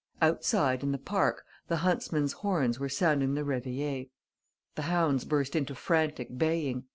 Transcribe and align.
Outside, 0.19 0.81
in 0.81 0.91
the 0.93 0.97
park, 0.97 1.45
the 1.67 1.77
huntsmen's 1.85 2.33
horns 2.33 2.79
were 2.79 2.89
sounding 2.89 3.35
the 3.35 3.43
reveille. 3.43 4.05
The 4.73 4.81
hounds 4.89 5.25
burst 5.25 5.55
into 5.55 5.75
frantic 5.75 6.39
baying. 6.39 6.85